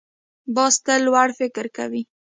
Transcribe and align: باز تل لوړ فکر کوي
باز 0.55 0.73
تل 0.85 0.99
لوړ 1.07 1.27
فکر 1.39 1.65
کوي 1.77 2.01